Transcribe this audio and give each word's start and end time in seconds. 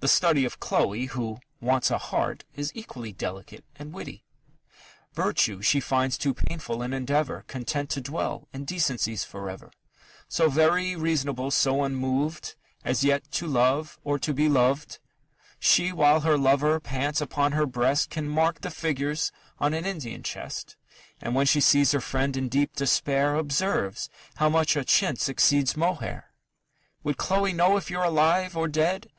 The 0.00 0.08
study 0.08 0.46
of 0.46 0.58
Chloe, 0.58 1.04
who 1.04 1.36
"wants 1.60 1.90
a 1.90 1.98
heart," 1.98 2.44
is 2.56 2.72
equally 2.74 3.12
delicate 3.12 3.62
and 3.76 3.92
witty: 3.92 4.24
Virtue 5.12 5.60
she 5.60 5.80
finds 5.80 6.16
too 6.16 6.32
painful 6.32 6.80
an 6.80 6.94
endeavour, 6.94 7.44
Content 7.46 7.90
to 7.90 8.00
dwell 8.00 8.48
in 8.54 8.64
decencies 8.64 9.24
for 9.24 9.50
ever 9.50 9.70
So 10.30 10.48
very 10.48 10.96
reasonable, 10.96 11.50
so 11.50 11.84
unmoved, 11.84 12.54
As 12.86 13.02
never 13.02 13.06
yet 13.08 13.30
to 13.32 13.46
love, 13.46 13.98
or 14.02 14.18
to 14.18 14.32
be 14.32 14.48
loved. 14.48 14.98
She, 15.58 15.92
while 15.92 16.20
her 16.22 16.38
lover 16.38 16.80
pants 16.80 17.20
upon 17.20 17.52
her 17.52 17.66
breast, 17.66 18.08
Can 18.08 18.28
mark 18.30 18.62
the 18.62 18.70
figures 18.70 19.30
on 19.58 19.74
an 19.74 19.84
Indian 19.84 20.22
chest; 20.22 20.74
And 21.20 21.34
when 21.34 21.44
she 21.44 21.60
sees 21.60 21.92
her 21.92 22.00
friend 22.00 22.34
in 22.34 22.48
deep 22.48 22.74
despair, 22.76 23.34
Observes 23.34 24.08
how 24.36 24.48
much 24.48 24.74
a 24.74 24.86
chintz 24.86 25.28
exceeds 25.28 25.76
mohair!... 25.76 26.32
Would 27.02 27.18
Chloe 27.18 27.52
know 27.52 27.76
if 27.76 27.90
you're 27.90 28.02
alive 28.04 28.56
or 28.56 28.68
dead? 28.68 29.06